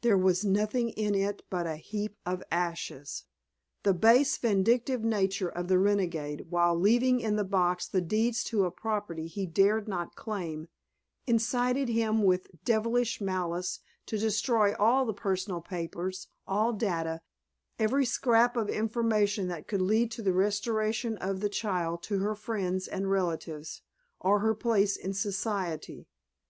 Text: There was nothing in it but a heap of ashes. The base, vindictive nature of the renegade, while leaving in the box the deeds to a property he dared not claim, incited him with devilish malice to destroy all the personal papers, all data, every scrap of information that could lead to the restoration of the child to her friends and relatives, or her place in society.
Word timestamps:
There 0.00 0.16
was 0.16 0.46
nothing 0.46 0.88
in 0.88 1.14
it 1.14 1.42
but 1.50 1.66
a 1.66 1.76
heap 1.76 2.16
of 2.24 2.42
ashes. 2.50 3.24
The 3.82 3.92
base, 3.92 4.38
vindictive 4.38 5.04
nature 5.04 5.50
of 5.50 5.68
the 5.68 5.78
renegade, 5.78 6.46
while 6.48 6.74
leaving 6.74 7.20
in 7.20 7.36
the 7.36 7.44
box 7.44 7.86
the 7.86 8.00
deeds 8.00 8.42
to 8.44 8.64
a 8.64 8.70
property 8.70 9.26
he 9.26 9.44
dared 9.44 9.86
not 9.88 10.16
claim, 10.16 10.68
incited 11.26 11.90
him 11.90 12.22
with 12.22 12.46
devilish 12.64 13.20
malice 13.20 13.80
to 14.06 14.16
destroy 14.16 14.74
all 14.76 15.04
the 15.04 15.12
personal 15.12 15.60
papers, 15.60 16.28
all 16.48 16.72
data, 16.72 17.20
every 17.78 18.06
scrap 18.06 18.56
of 18.56 18.70
information 18.70 19.48
that 19.48 19.68
could 19.68 19.82
lead 19.82 20.10
to 20.12 20.22
the 20.22 20.32
restoration 20.32 21.18
of 21.18 21.40
the 21.40 21.50
child 21.50 22.02
to 22.04 22.20
her 22.20 22.34
friends 22.34 22.88
and 22.88 23.10
relatives, 23.10 23.82
or 24.18 24.38
her 24.40 24.54
place 24.54 24.96
in 24.96 25.12
society. 25.12 26.06